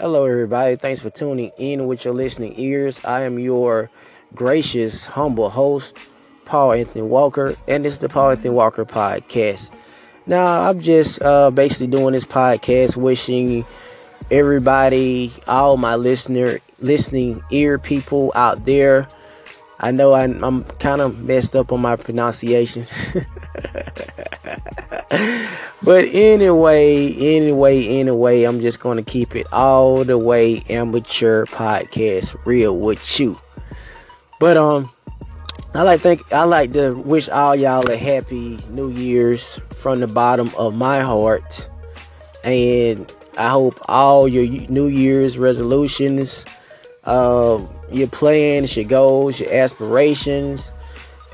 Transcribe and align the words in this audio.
Hello, 0.00 0.24
everybody. 0.24 0.76
Thanks 0.76 1.02
for 1.02 1.10
tuning 1.10 1.52
in 1.58 1.86
with 1.86 2.06
your 2.06 2.14
listening 2.14 2.54
ears. 2.56 3.04
I 3.04 3.24
am 3.24 3.38
your 3.38 3.90
gracious, 4.34 5.04
humble 5.04 5.50
host, 5.50 5.94
Paul 6.46 6.72
Anthony 6.72 7.02
Walker, 7.02 7.54
and 7.68 7.84
this 7.84 7.92
is 7.92 7.98
the 7.98 8.08
Paul 8.08 8.30
Anthony 8.30 8.48
Walker 8.48 8.86
podcast. 8.86 9.68
Now, 10.24 10.62
I'm 10.70 10.80
just 10.80 11.20
uh, 11.20 11.50
basically 11.50 11.88
doing 11.88 12.14
this 12.14 12.24
podcast, 12.24 12.96
wishing 12.96 13.66
everybody, 14.30 15.34
all 15.46 15.76
my 15.76 15.96
listener, 15.96 16.60
listening 16.78 17.42
ear 17.50 17.78
people 17.78 18.32
out 18.34 18.64
there. 18.64 19.06
I 19.80 19.90
know 19.90 20.14
I, 20.14 20.22
I'm 20.22 20.64
kind 20.64 21.02
of 21.02 21.18
messed 21.18 21.54
up 21.54 21.72
on 21.72 21.82
my 21.82 21.96
pronunciation. 21.96 22.86
but 25.82 26.04
anyway, 26.06 27.12
anyway, 27.14 27.86
anyway, 27.86 28.44
I'm 28.44 28.60
just 28.60 28.80
gonna 28.80 29.02
keep 29.02 29.34
it 29.34 29.46
all 29.52 30.04
the 30.04 30.18
way 30.18 30.62
amateur 30.68 31.46
podcast 31.46 32.36
real 32.44 32.76
with 32.76 33.18
you. 33.18 33.38
But 34.38 34.56
um, 34.56 34.90
I 35.74 35.82
like 35.82 36.00
think 36.00 36.32
I 36.32 36.44
like 36.44 36.72
to 36.72 36.92
wish 36.92 37.28
all 37.28 37.56
y'all 37.56 37.88
a 37.90 37.96
happy 37.96 38.58
New 38.68 38.90
Year's 38.90 39.60
from 39.70 40.00
the 40.00 40.06
bottom 40.06 40.50
of 40.58 40.74
my 40.74 41.00
heart, 41.00 41.68
and 42.44 43.10
I 43.38 43.48
hope 43.48 43.80
all 43.88 44.28
your 44.28 44.44
New 44.68 44.86
Year's 44.86 45.38
resolutions, 45.38 46.44
uh, 47.04 47.64
your 47.90 48.08
plans, 48.08 48.76
your 48.76 48.86
goals, 48.86 49.40
your 49.40 49.52
aspirations, 49.52 50.72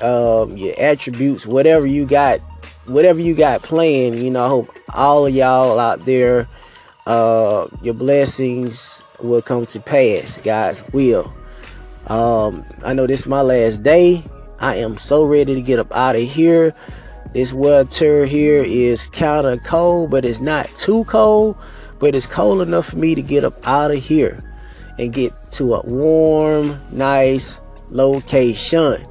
um, 0.01 0.55
your 0.55 0.73
attributes, 0.79 1.45
whatever 1.45 1.85
you 1.85 2.05
got 2.05 2.39
whatever 2.87 3.19
you 3.19 3.35
got 3.35 3.61
planned, 3.61 4.19
you 4.19 4.31
know, 4.31 4.43
I 4.43 4.47
hope 4.47 4.69
all 4.93 5.27
of 5.27 5.35
y'all 5.35 5.79
out 5.79 6.05
there, 6.05 6.47
uh, 7.05 7.67
your 7.81 7.93
blessings 7.93 9.03
will 9.21 9.41
come 9.41 9.65
to 9.67 9.79
pass. 9.79 10.37
God's 10.37 10.83
will. 10.91 11.33
Um, 12.07 12.65
I 12.83 12.93
know 12.93 13.05
this 13.05 13.21
is 13.21 13.27
my 13.27 13.41
last 13.41 13.83
day. 13.83 14.23
I 14.59 14.75
am 14.75 14.97
so 14.97 15.23
ready 15.25 15.53
to 15.53 15.61
get 15.61 15.79
up 15.79 15.93
out 15.93 16.15
of 16.15 16.21
here. 16.21 16.73
This 17.33 17.53
weather 17.53 18.25
here 18.25 18.63
is 18.63 19.07
kind 19.07 19.45
of 19.45 19.63
cold, 19.63 20.09
but 20.09 20.25
it's 20.25 20.39
not 20.39 20.67
too 20.75 21.03
cold. 21.05 21.57
But 21.99 22.15
it's 22.15 22.25
cold 22.25 22.61
enough 22.61 22.89
for 22.89 22.97
me 22.97 23.15
to 23.15 23.21
get 23.21 23.43
up 23.43 23.55
out 23.67 23.91
of 23.91 23.97
here 23.97 24.43
and 24.97 25.11
get 25.11 25.33
to 25.53 25.75
a 25.75 25.85
warm, 25.85 26.79
nice 26.91 27.59
location. 27.89 29.05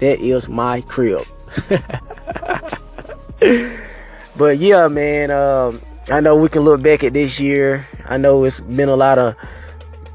That 0.00 0.20
is 0.20 0.48
my 0.48 0.80
crib. 0.82 1.24
but 4.36 4.58
yeah, 4.58 4.88
man, 4.88 5.30
um, 5.30 5.80
I 6.10 6.20
know 6.20 6.36
we 6.36 6.48
can 6.48 6.62
look 6.62 6.82
back 6.82 7.04
at 7.04 7.12
this 7.12 7.38
year. 7.38 7.86
I 8.06 8.16
know 8.16 8.44
it's 8.44 8.60
been 8.60 8.88
a 8.88 8.96
lot 8.96 9.18
of 9.18 9.36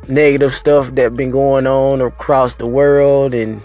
negative 0.10 0.54
stuff 0.54 0.94
that 0.96 1.16
been 1.16 1.32
going 1.32 1.68
on 1.68 2.02
across 2.02 2.56
the 2.56 2.68
world 2.68 3.34
and 3.34 3.62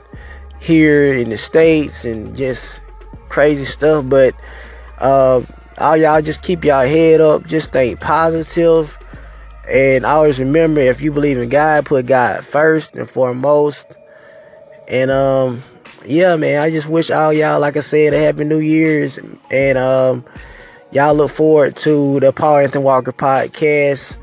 here 0.58 1.12
in 1.12 1.30
the 1.30 1.38
states 1.38 2.04
and 2.04 2.36
just 2.36 2.80
crazy 3.28 3.64
stuff. 3.64 4.04
But 4.08 4.34
uh, 4.98 5.42
all 5.78 5.96
y'all 5.96 6.22
just 6.22 6.42
keep 6.42 6.64
y'all 6.64 6.86
head 6.86 7.20
up. 7.20 7.46
Just 7.46 7.72
think 7.72 8.00
positive. 8.00 8.96
And 9.68 10.04
always 10.04 10.38
remember, 10.38 10.80
if 10.80 11.00
you 11.00 11.12
believe 11.12 11.38
in 11.38 11.48
God, 11.48 11.86
put 11.86 12.06
God 12.06 12.44
first 12.44 12.96
and 12.96 13.08
foremost. 13.08 13.96
And 14.88 15.10
um, 15.10 15.62
yeah, 16.06 16.36
man, 16.36 16.62
I 16.62 16.70
just 16.70 16.88
wish 16.88 17.10
all 17.10 17.32
y'all, 17.32 17.60
like 17.60 17.76
I 17.76 17.80
said, 17.80 18.14
a 18.14 18.18
happy 18.18 18.44
New 18.44 18.58
Year's, 18.58 19.18
and 19.50 19.78
um, 19.78 20.24
y'all 20.90 21.14
look 21.14 21.30
forward 21.30 21.76
to 21.76 22.20
the 22.20 22.32
Paul 22.32 22.58
Anthony 22.58 22.84
Walker 22.84 23.12
podcast 23.12 24.16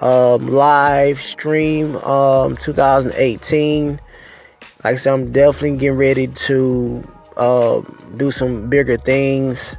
um, 0.00 0.48
live 0.48 1.20
stream 1.20 1.96
um 1.96 2.56
2018. 2.56 4.00
Like 4.84 4.94
I 4.94 4.96
said, 4.96 5.12
I'm 5.12 5.32
definitely 5.32 5.78
getting 5.78 5.98
ready 5.98 6.28
to 6.28 7.02
uh, 7.36 7.80
do 8.16 8.30
some 8.30 8.70
bigger 8.70 8.96
things 8.96 9.76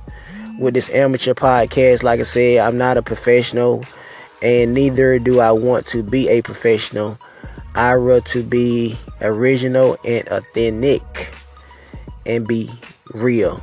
with 0.59 0.73
this 0.73 0.89
amateur 0.89 1.33
podcast. 1.33 2.03
Like 2.03 2.19
I 2.19 2.23
said, 2.23 2.59
I'm 2.59 2.77
not 2.77 2.97
a 2.97 3.01
professional, 3.01 3.83
and 4.41 4.73
neither 4.73 5.19
do 5.19 5.39
I 5.39 5.51
want 5.51 5.85
to 5.87 6.03
be 6.03 6.27
a 6.27 6.41
professional. 6.41 7.17
I 7.75 7.95
want 7.95 8.25
to 8.27 8.43
be 8.43 8.97
original 9.21 9.97
and 10.03 10.27
authentic 10.27 11.01
and 12.29 12.47
be 12.47 12.69
real. 13.13 13.61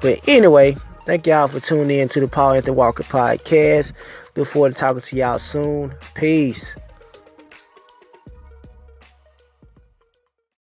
But 0.00 0.26
anyway, 0.28 0.76
thank 1.04 1.26
y'all 1.26 1.48
for 1.48 1.60
tuning 1.60 1.98
in 1.98 2.08
to 2.10 2.20
the 2.20 2.28
Paul 2.28 2.52
Anthony 2.52 2.76
Walker 2.76 3.02
podcast. 3.02 3.92
Look 4.36 4.48
forward 4.48 4.74
to 4.74 4.78
talking 4.78 5.02
to 5.02 5.16
y'all 5.16 5.38
soon. 5.38 5.92
Peace. 6.14 6.76